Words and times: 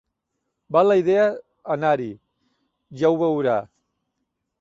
Val 0.77 0.87
la 0.91 0.95
idea 1.01 1.27
anar-hi, 1.75 2.07
ja 3.03 3.13
ho 3.13 3.21
veurà. 3.21 3.59